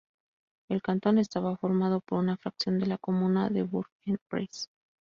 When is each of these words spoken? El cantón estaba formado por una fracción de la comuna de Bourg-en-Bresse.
El 0.67 0.81
cantón 0.81 1.19
estaba 1.19 1.55
formado 1.57 1.99
por 2.01 2.17
una 2.17 2.35
fracción 2.35 2.79
de 2.79 2.87
la 2.87 2.97
comuna 2.97 3.51
de 3.51 3.61
Bourg-en-Bresse. 3.61 4.65